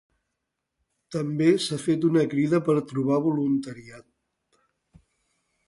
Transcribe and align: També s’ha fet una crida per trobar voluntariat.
També 1.15 1.49
s’ha 1.65 1.77
fet 1.83 2.07
una 2.09 2.23
crida 2.33 2.61
per 2.69 2.77
trobar 2.93 3.21
voluntariat. 3.29 5.07